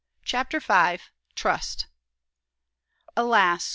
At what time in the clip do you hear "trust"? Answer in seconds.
1.35-1.85